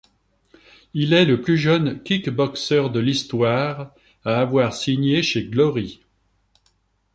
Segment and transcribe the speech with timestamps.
[0.95, 3.93] Il est le plus jeune kickboxeur de l'histoire
[4.25, 6.01] à avoir signé chez Glory.